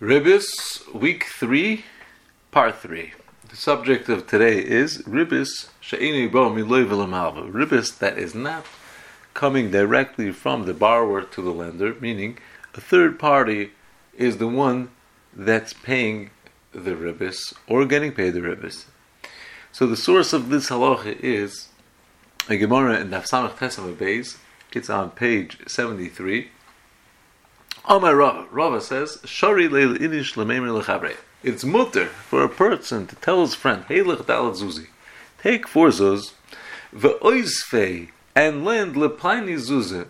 [0.00, 1.84] Ribbis, week three,
[2.50, 3.12] part three.
[3.48, 6.50] The subject of today is Ribbis She'ini Bo.
[6.50, 8.66] Ribbis that is not
[9.34, 12.38] coming directly from the borrower to the lender, meaning
[12.74, 13.70] a third party
[14.18, 14.90] is the one
[15.32, 16.30] that's paying
[16.72, 18.86] the ribbis or getting paid the ribbis.
[19.70, 21.68] So the source of this halacha is
[22.48, 24.36] a Gemara in Daf Samach Tesam.
[24.72, 26.48] It's on page seventy-three.
[27.86, 28.46] Amar Rava.
[28.50, 31.16] Rava says, Shari leil inish lechabre.
[31.42, 34.86] It's mutter for a person to tell his friend, Hey lech dalat zuzi.
[35.42, 36.32] Take four zuz,
[38.34, 40.08] and lend leplaini zuzi,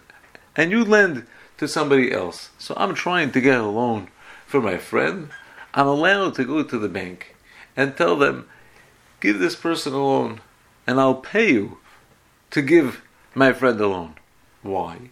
[0.54, 1.26] and you lend
[1.56, 2.50] to somebody else.
[2.58, 4.08] So I'm trying to get a loan
[4.46, 5.30] for my friend.
[5.74, 7.34] I'm allowed to go to the bank
[7.76, 8.46] and tell them,
[9.18, 10.40] give this person a loan,
[10.86, 11.78] and I'll pay you
[12.52, 13.02] to give
[13.34, 14.14] my friend a loan.
[14.62, 15.10] Why?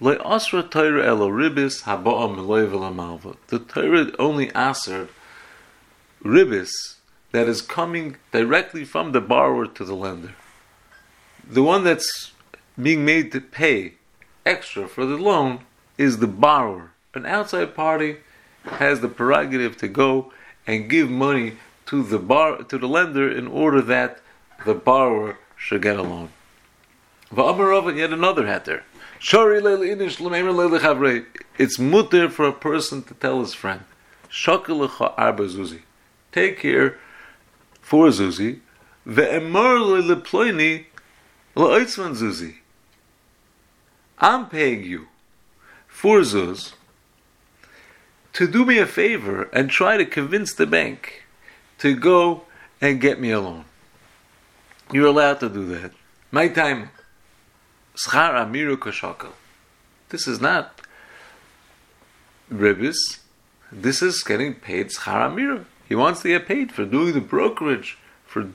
[0.00, 0.16] The
[3.68, 5.08] Torah only answered
[6.24, 6.96] ribis
[7.32, 10.34] that is coming directly from the borrower to the lender.
[11.46, 12.32] The one that's
[12.80, 13.94] being made to pay
[14.46, 15.66] extra for the loan
[15.98, 16.92] is the borrower.
[17.12, 18.18] An outside party
[18.64, 20.32] has the prerogative to go
[20.66, 24.20] and give money to the bar to the lender in order that
[24.64, 26.30] the borrower should get a loan.
[27.32, 28.82] And yet another heter.
[31.58, 33.82] It's mutter for a person to tell his friend,
[34.46, 35.82] arba zuzi.
[36.32, 36.98] Take here
[37.80, 38.60] for zuzi,
[39.06, 40.86] ve'emar leploini
[41.54, 42.56] la'oitzman zuzi.
[44.18, 45.06] I'm paying you
[45.86, 46.72] for zuz
[48.32, 51.24] to do me a favor and try to convince the bank
[51.78, 52.42] to go
[52.80, 53.64] and get me a loan.
[54.92, 55.92] You're allowed to do that.
[56.30, 56.90] My time
[57.94, 59.32] Schar amiru koshakel.
[60.08, 60.80] This is not
[62.52, 63.18] ribis.
[63.72, 65.64] This is getting paid schar amiru.
[65.88, 68.48] He wants to get paid for doing the brokerage, for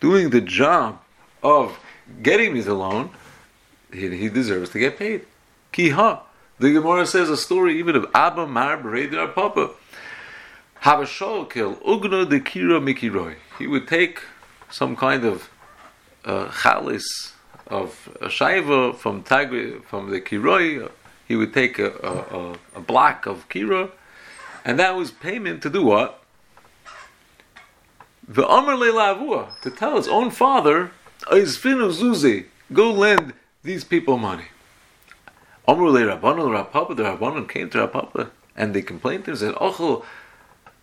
[0.00, 1.00] doing the job
[1.42, 1.78] of
[2.22, 3.10] getting me the loan.
[3.92, 5.26] He, he deserves to get paid.
[5.72, 6.20] Kiha.
[6.58, 9.70] The Gemara says a story even of Abba Mar Bereder Papa.
[10.80, 13.36] Have a shol kill ugno de kira mikiroi.
[13.58, 14.20] He would take
[14.70, 15.50] some kind of
[16.24, 17.32] uh, chalis
[17.70, 20.90] of a shaiva from Tagri, from the kiroi,
[21.26, 23.90] he would take a, a, a, block of kira,
[24.64, 26.22] and that was payment to do what?
[28.26, 30.90] The Amr Lavua, to tell his own father,
[31.26, 33.32] Izfinu Zuzi, go lend
[33.62, 34.46] these people money.
[35.68, 39.54] Amr Le Rabbanu, Rapapa, the Rabbanon came to Rapapa, and they complained to him, said,
[39.54, 40.04] Ochel,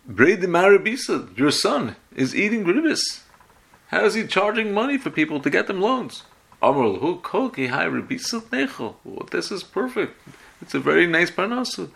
[0.06, 3.20] Braid the Marabisa, your son, is eating gribis.
[3.88, 6.22] How is he charging money for people to get them loans?
[9.30, 10.20] This is perfect.
[10.60, 11.88] It's a very nice parnasa.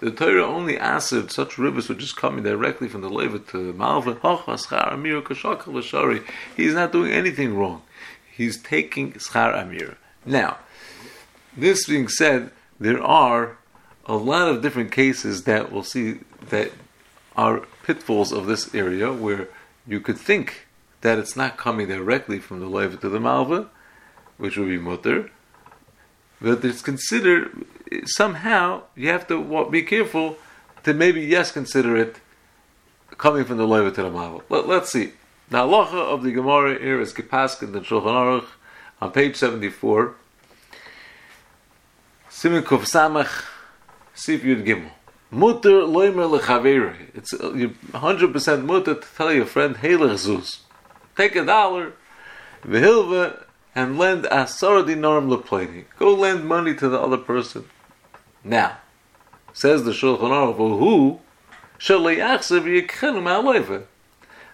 [0.00, 3.74] The Torah only answered such ribis which is coming directly from the leva to the
[3.74, 4.14] malva.
[6.56, 7.82] He's not doing anything wrong.
[8.34, 9.98] He's taking schar amir.
[10.24, 10.56] Now,
[11.54, 12.50] this being said,
[12.80, 13.58] there are
[14.06, 16.72] a lot of different cases that we'll see that
[17.36, 19.48] are pitfalls of this area where
[19.86, 20.66] you could think
[21.04, 23.68] that it's not coming directly from the Leiva to the Malva,
[24.38, 25.30] which would be mutter,
[26.40, 27.66] but it's considered
[28.06, 30.38] somehow you have to be careful
[30.82, 32.20] to maybe yes consider it
[33.18, 34.44] coming from the Leiva to the Malva.
[34.48, 35.12] Let, us see.
[35.50, 38.46] The halacha of the Gemara here is Gepaskin the Shulchan Aruch
[39.02, 40.14] on page seventy four.
[42.30, 43.44] Simen Kuf Samach
[44.14, 44.90] Sif Yud Gimel.
[45.30, 46.96] Mutter loimer lechaveri.
[47.14, 49.96] It's uh, hundred percent mutter to tell your friend hey
[51.16, 51.92] take a dollar,
[52.64, 53.44] v'hilva,
[53.74, 55.84] and lend asar dinarim lepleni.
[55.98, 57.64] Go lend money to the other person.
[58.42, 58.78] Now,
[59.52, 61.20] says the Shulchan Aruch, who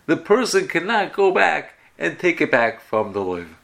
[0.06, 3.54] the person cannot go back and take it back from the loiva.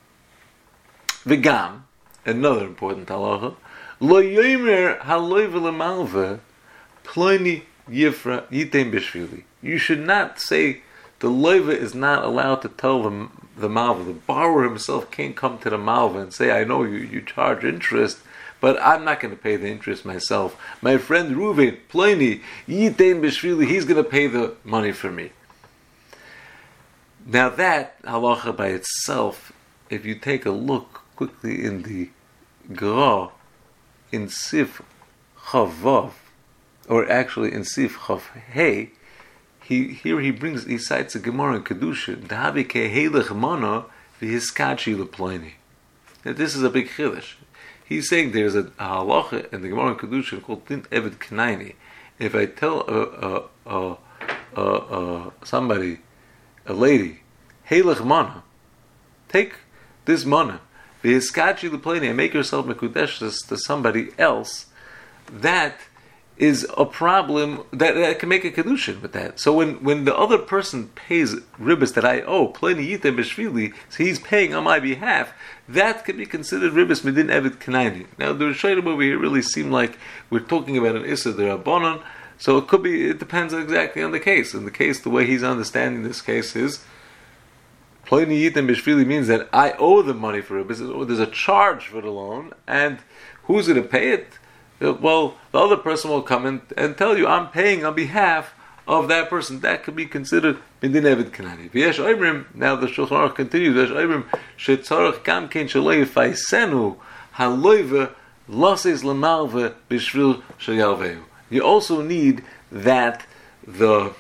[1.25, 1.83] V'gam,
[2.25, 3.57] another important halacha,
[3.99, 6.41] lo yomer haloiva lemalva,
[7.03, 9.45] ploni yifra yitem bishvili.
[9.63, 10.83] You should not say
[11.27, 14.05] the loiva is not allowed to tell the, the malva.
[14.05, 17.65] The borrower himself can't come to the malva and say, I know you, you charge
[17.65, 18.19] interest,
[18.61, 20.57] but I'm not going to pay the interest myself.
[20.81, 25.33] My friend Ruven, Pliny, Yitain Bishvili, he's going to pay the money for me.
[27.27, 29.53] Now that halacha by itself,
[29.91, 32.11] if you take a look quickly in the
[32.73, 33.31] Gra,
[34.13, 34.81] in Sif
[35.47, 36.13] Chavav,
[36.89, 38.21] or actually in Sif Chav
[38.53, 38.93] Hey,
[39.67, 43.87] he here he brings he cites a Gemara in Kedusha, Dahavi kehelech mana
[44.21, 45.53] v'hiskachi leploni.
[46.23, 47.35] This is a big chiddush.
[47.85, 51.75] He's saying there's a, a halacha in the Gemara in Kedusha called Din Eved Knaini.
[52.19, 53.97] If I tell a, a,
[54.57, 55.99] a, a, somebody,
[56.65, 57.21] a lady,
[57.69, 58.45] Halech mana,
[59.29, 59.55] take
[60.05, 60.61] this mana,
[61.03, 64.67] v'yiskachi l'pleni, and make yourself mekudesh to somebody else,
[65.29, 65.81] that
[66.39, 69.41] is a problem that, that can make a kedushin with that.
[69.41, 74.05] So when, when the other person pays ribbis that I owe, pleni yitem b'shvili, so
[74.05, 75.33] he's paying on my behalf,
[75.67, 78.07] that can be considered ribbis medin evet kanaini.
[78.19, 79.99] Now the Rishonim over here really seem like
[80.29, 82.03] we're talking about an issa derabanan,
[82.39, 84.53] so it could be, it depends exactly on the case.
[84.53, 86.85] In the case, the way he's understanding this case is,
[88.07, 92.03] pleni yitem b'shvili means that I owe the money for ribbis, there's a charge for
[92.03, 92.99] the loan, and
[93.45, 94.39] who's going to pay it?
[94.81, 98.55] Well, the other person will come and, and tell you, I'm paying on behalf
[98.87, 99.61] of that person.
[99.61, 101.71] That could be considered Bindin Evid Kanani.
[101.71, 104.25] V'yesh Oimrim, now the Shulchan Aruch continues, V'yesh Oimrim,
[104.59, 106.97] shetzorach gam kein shaloi faisenu
[107.35, 108.13] haloive
[108.49, 111.23] loses lemalve bishvil shayalveu.
[111.51, 113.27] You also need that
[113.67, 114.15] the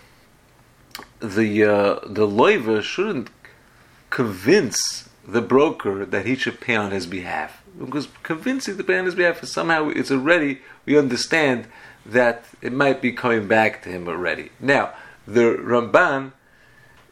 [1.20, 3.30] the uh, the loiva shouldn't
[4.10, 9.04] convince the broker that he should pay on his behalf because convincing the pay on
[9.04, 11.66] his behalf somehow it's already we understand
[12.04, 14.50] that it might be coming back to him already.
[14.60, 14.92] Now
[15.26, 16.32] the Ramban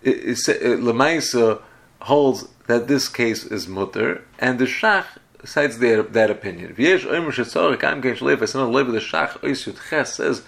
[0.04, 1.62] Lemaisa
[2.02, 5.06] holds that this case is mutter, and the Shach
[5.44, 6.74] cites their, that opinion.
[6.74, 10.42] V'yesh oimer shetzorek am kein shleif asan lev the Shach ois yud ches says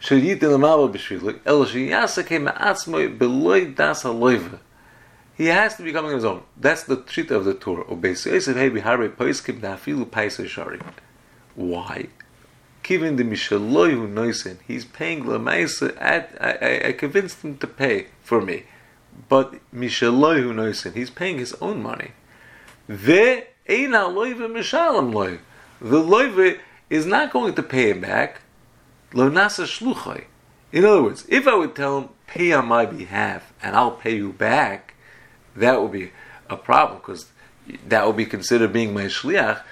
[0.00, 4.58] sheyit lemavo b'shvilik el sheyasa ke ma'atzmoi beloy das haloiva
[5.42, 6.44] he has to be coming on his own.
[6.56, 7.82] That's the treat of the Torah.
[11.56, 12.06] Why?
[12.84, 18.66] Given the Mishaloyu Noisen, he's paying Lamaisa I, I, convinced him to pay for me.
[19.28, 22.12] But Mishaloyu Noisen, he's paying his own money.
[22.86, 24.38] The Loive
[25.80, 28.42] The Loive is not going to pay him back.
[29.12, 34.14] In other words, if I would tell him, pay on my behalf and I'll pay
[34.14, 34.91] you back,
[35.56, 36.10] that would be
[36.48, 37.26] a problem because
[37.86, 39.62] that would be considered being my shliach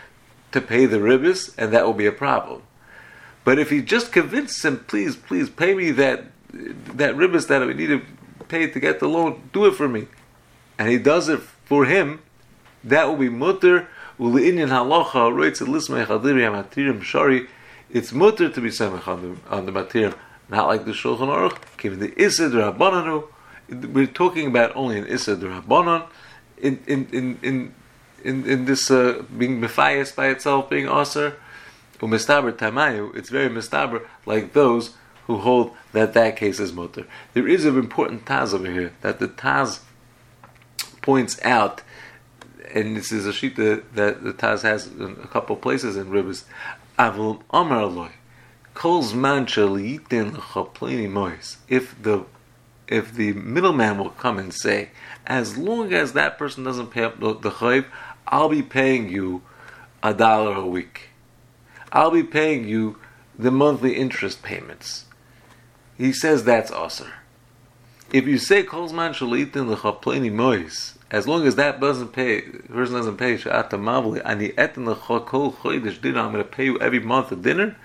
[0.53, 2.62] to pay the ribbis, and that will be a problem.
[3.44, 7.73] But if he just convinces him, please, please pay me that that ribbis that I
[7.73, 8.03] need to
[8.49, 10.09] pay to get the loan, do it for me,
[10.79, 12.21] and he does it for him,
[12.82, 13.88] that will be mutter.
[14.19, 15.88] It's
[18.12, 20.15] mutter to be semech on the on the material,
[20.49, 21.56] not like the Shulchan Aruch.
[21.79, 23.29] Given the isid rabbananu,
[23.70, 26.06] we're talking about only an Issa Rabbanon
[26.58, 27.75] in in in in
[28.22, 31.37] in, in this uh, being Mephias by itself being Aser,
[32.00, 34.94] Umistaber Tamayu, it's very Mistaber like those
[35.26, 37.06] who hold that that case is mutter.
[37.34, 39.81] There is an important Taz over here that the Taz
[41.02, 41.82] points out,
[42.75, 46.06] and this is a sheet that, that the Taz has in a couple places in
[46.06, 46.44] Ribbis.
[46.99, 47.88] Avul Amar
[51.08, 51.56] mois.
[51.69, 52.25] If the
[52.91, 54.91] if the middleman will come and say,
[55.27, 57.87] as long as that person doesn't pay up the, chayv,
[58.27, 59.43] I'll be paying you
[60.03, 61.11] a dollar a week.
[61.93, 62.99] I'll be paying you
[63.39, 65.07] the monthly interest payments.
[65.97, 67.13] He says that's aser.
[68.13, 73.17] If you say kolzman shalitin lechapleni mois, as long as that doesn't pay, person doesn't
[73.17, 77.31] pay sha'ata mavli, ani etin lechakol chodesh dinner, I'm going to pay you every month
[77.31, 77.77] a dinner.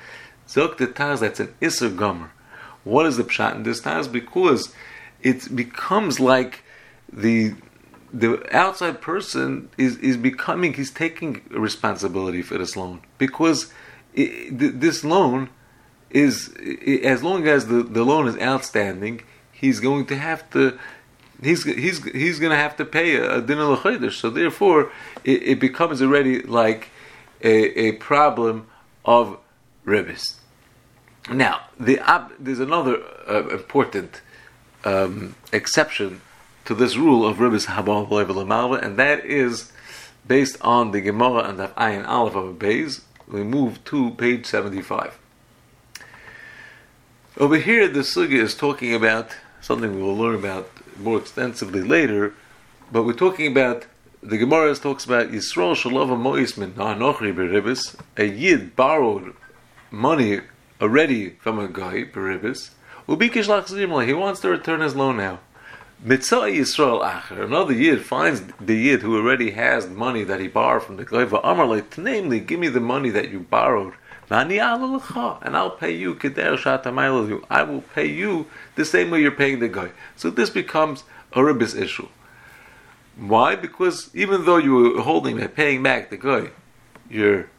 [0.48, 2.32] Zok the taz, that's an iser gomer.
[2.84, 4.12] What is the pshat in this taz?
[4.12, 4.74] Because
[5.26, 6.64] it becomes like
[7.12, 7.56] the
[8.14, 13.02] the outside person is, is becoming he's taking responsibility for this loan.
[13.18, 13.74] Because
[14.14, 15.50] it, this loan
[16.12, 16.56] is
[17.04, 20.78] as long as the, the loan is outstanding he's going to have to
[21.44, 24.92] he's he's he's going to have to pay a, a dinner so therefore
[25.24, 26.90] it, it, becomes already like
[27.44, 28.68] a, a problem
[29.04, 29.38] of
[29.86, 30.36] ribbis.
[31.30, 32.00] Now the
[32.40, 34.22] there's another uh, important
[34.86, 36.22] um, exception
[36.66, 39.72] to this rule of Ribbis Habal and that is
[40.28, 43.02] based on the Gemara and the Ayin Aleph of.
[43.28, 45.20] We move to page 75.
[47.38, 52.34] Over here, the Sugya is talking about something we will learn about more extensively later,
[52.92, 53.86] but we're talking about
[54.22, 57.96] the Gemara talks about Yisrael Shalava Mois Min Beribis.
[58.18, 59.36] A Yid borrowed
[59.92, 60.42] money
[60.82, 62.72] already from a guy, Beribis,
[63.08, 65.40] he wants to return his loan now.
[66.04, 70.84] Mitzvah Yisrael Acher, another Yid finds the Yid who already has money that he borrowed
[70.84, 73.94] from the Goyva Amarle, namely, give me the money that you borrowed,
[74.30, 76.20] and I'll pay you
[77.50, 79.92] I will pay you the same way you're paying the guy.
[80.16, 82.08] So this becomes a ribbis issue.
[83.18, 83.56] Why?
[83.56, 86.50] Because even though you were holding and paying back the guy,
[87.10, 87.50] your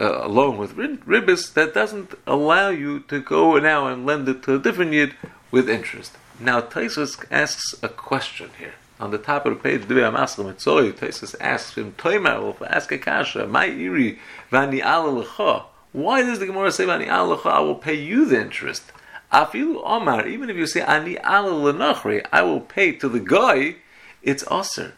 [0.00, 4.54] uh, along with ribis that doesn't allow you to go now and lend it to
[4.54, 5.14] a different yid
[5.50, 6.16] with interest.
[6.38, 8.74] Now Taisus asks a question here.
[8.98, 14.18] On the top of the page, Taisus asks him, Toimar ask a kasha, my iri,
[14.50, 18.92] vani Why does the Gemara say vani ala I will pay you the interest?
[19.32, 23.76] Afilu Omar, even if you say ani ala I will pay to the guy,
[24.22, 24.94] it's aser.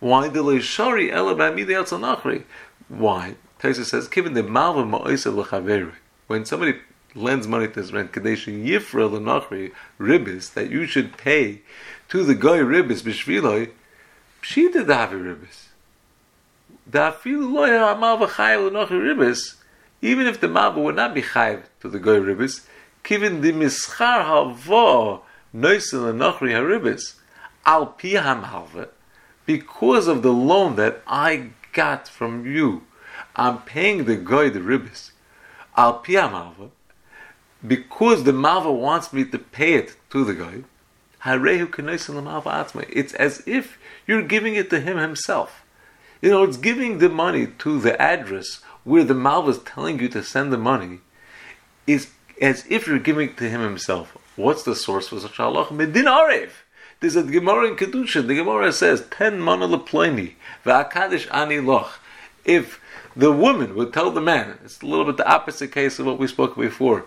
[0.00, 2.44] Why the leishari ela b'amidei
[2.88, 3.34] Why?
[3.62, 5.92] Taisa says, given the malva ma'oisav l'chaveri,
[6.26, 6.80] when somebody
[7.14, 11.60] lends money to his rent, kadesh yifra l'nachri ribis, that you should pay
[12.08, 13.70] to the guy ribis b'shviloi,
[14.42, 15.68] pshita davi ribis.
[16.90, 19.54] Dafilu lo ya malva chayav l'nachri ribis,
[20.00, 22.66] even if the malva would not be chayav to the guy ribis,
[23.04, 25.20] given the mischar havo
[25.54, 27.14] noisel l'nachri haribis,
[27.64, 28.88] al pi malva,
[29.46, 32.82] because of the loan that I got from you,
[33.36, 35.10] I'm paying the guy the ribis.
[35.76, 36.70] Al pia malva,
[37.66, 40.64] because the malva wants me to pay it to the guy.
[42.90, 45.64] It's as if you're giving it to him himself.
[46.20, 50.08] You know, it's giving the money to the address where the malva is telling you
[50.08, 51.00] to send the money.
[51.86, 52.10] Is
[52.40, 54.16] as if you're giving it to him himself.
[54.36, 55.68] What's the source for such halach?
[55.68, 56.50] Medin arev.
[57.00, 58.26] There's a Gemara in Kedusha.
[58.26, 60.34] The Gemara says, ten mana leploni,
[60.64, 62.00] v'akadish ani loch.
[62.44, 62.80] If
[63.14, 66.18] the woman would tell the man, it's a little bit the opposite case of what
[66.18, 67.04] we spoke before.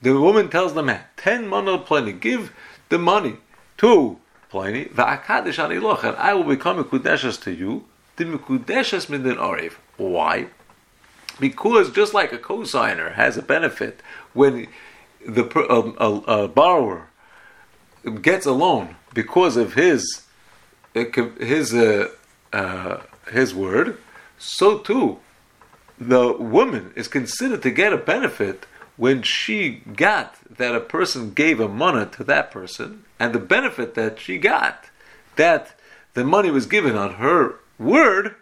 [0.00, 2.54] The woman tells the man, ten mana leploni, give
[2.88, 3.36] the money
[3.78, 4.18] to
[4.50, 7.84] Pliny, v'akadish ani and I will become a kudeshes to you,
[8.16, 9.74] the mikudeshes midin arev.
[9.98, 10.46] Why?
[11.38, 14.00] Because just like a cosigner has a benefit
[14.32, 14.68] when
[15.26, 17.08] the um, a, a borrower
[18.22, 20.22] gets a loan because of his
[20.96, 21.04] uh,
[21.38, 22.08] his uh,
[22.52, 23.00] uh,
[23.30, 23.98] his word,
[24.38, 25.18] so too
[26.00, 28.66] the woman is considered to get a benefit
[28.96, 33.94] when she got that a person gave a money to that person, and the benefit
[33.94, 34.86] that she got
[35.36, 35.78] that
[36.14, 38.34] the money was given on her word,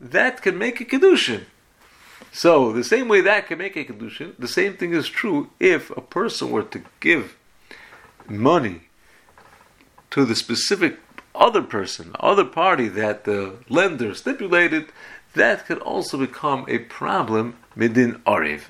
[0.00, 1.42] that can make a kedushin.
[2.32, 5.90] So the same way that can make a kedushin, the same thing is true if
[5.90, 7.36] a person were to give
[8.28, 8.82] money
[10.10, 10.98] to the specific
[11.34, 14.92] other person, other party that the lender stipulated,
[15.34, 18.62] that could also become a problem midin ariv.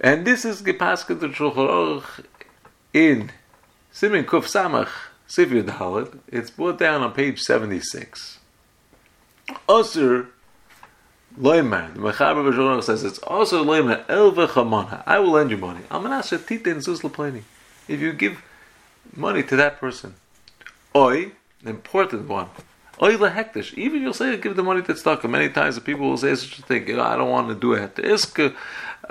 [0.00, 2.04] And this is Gepaska to Shulchan
[2.92, 3.32] in
[3.90, 4.90] Simin Kuf Samach
[5.28, 6.18] Sifir Dalit.
[6.28, 8.38] It's brought down on page 76.
[9.68, 10.28] Osir
[11.38, 15.02] Loimer, the Mechaber B'Shulchan says it's also Loimer Elva Chamana.
[15.06, 15.80] I will lend you money.
[15.90, 17.42] Amanasha Titin Zuz Laplani.
[17.86, 18.42] If you give
[19.14, 20.14] money to that person.
[20.94, 22.48] Oi, the important one.
[23.02, 23.74] Oi lehektish.
[23.74, 25.28] Even you'll say give the money to tzedakah.
[25.30, 26.88] Many times the people will say such a thing.
[26.88, 27.94] You know, I don't want to do it.
[27.96, 28.54] Iska,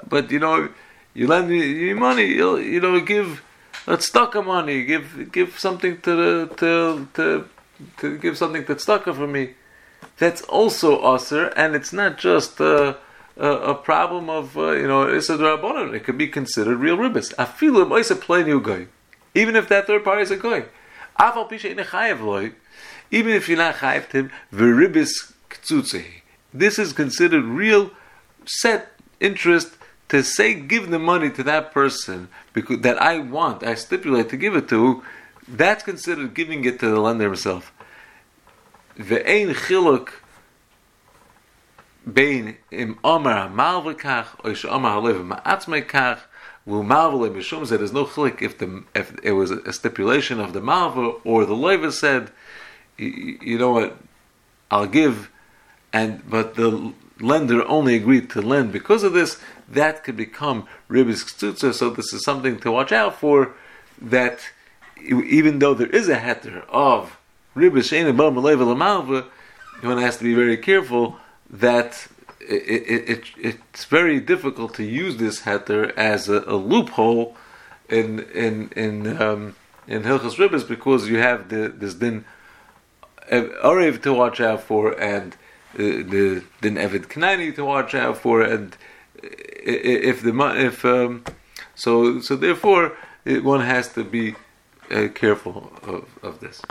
[0.10, 0.70] but you know,
[1.14, 2.26] you lend me money.
[2.26, 3.44] You'll, you know, give
[3.86, 4.84] tzedakah money.
[4.86, 7.50] Give give something to the to to
[7.98, 9.52] to give something to tzedakah for me.
[10.18, 12.60] That's also usher, and it's not just.
[12.60, 12.98] A,
[13.40, 15.94] a problem of uh, you know it's a drabonon.
[15.94, 17.36] It could be considered real ribbis.
[17.38, 17.92] I feel it.
[17.92, 18.88] I say plain guy
[19.38, 20.66] even if that third party is a goy.
[23.12, 26.22] Even if you're not chayiv him, veribis ktsutzehi.
[26.54, 27.92] This is considered real
[28.46, 29.78] set interest
[30.10, 34.38] to say give the money to that person because that I want, I stipulate to
[34.38, 35.04] give it to.
[35.48, 37.74] That's considered giving it to the lender himself.
[38.98, 40.10] Ve'ein chiluk
[42.12, 46.20] bein im omer malvekach or omer halev ma'atzmekach
[46.66, 50.54] will marvel in Mishum there's no chlik if the if it was a stipulation of
[50.54, 52.30] the marvel or the loiva said,
[52.98, 53.98] you know what,
[54.72, 55.30] I'll give,
[55.94, 59.40] and but the lender only agreed to lend because of this.
[59.70, 61.74] That could become ribis ktutza.
[61.74, 63.54] So this is something to watch out for.
[64.02, 64.40] That
[65.02, 67.18] even though there is a heter of
[67.56, 69.26] ribis shein abam
[69.82, 71.18] one has to be very careful
[71.50, 72.08] that
[72.40, 77.36] it, it, it's very difficult to use this heter as a, a loophole
[77.90, 79.56] in in in um,
[79.88, 82.26] in Hilchas Ribbis because you have the this din
[83.30, 85.34] Arev to watch out for and
[85.76, 88.78] uh, the din Evid Knani to watch out for and
[89.22, 91.24] if the if um,
[91.76, 94.36] so so therefore one has to be
[94.92, 96.62] uh, careful of, of this.